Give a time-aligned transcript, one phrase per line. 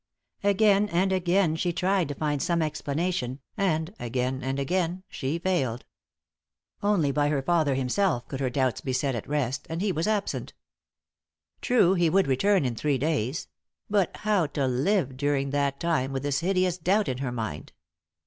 [0.43, 5.85] Again and again she tried to find some explanation, and again and again she failed.
[6.81, 10.07] Only by her father himself could her doubts be set at rest, and he was
[10.07, 10.53] absent.
[11.61, 13.47] True, he would return in three days;
[13.91, 17.71] but how to live during that time with this hideous doubt in her mind?